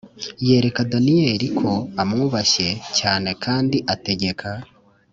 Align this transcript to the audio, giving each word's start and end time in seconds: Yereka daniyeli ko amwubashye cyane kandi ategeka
Yereka 0.49 0.81
daniyeli 0.91 1.47
ko 1.59 1.71
amwubashye 2.01 2.67
cyane 2.99 3.29
kandi 3.43 3.77
ategeka 3.93 4.47